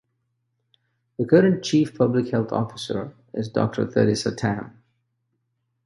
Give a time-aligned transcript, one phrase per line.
[1.19, 4.81] The current Chief Public Health Officer is Doctor Theresa Tam.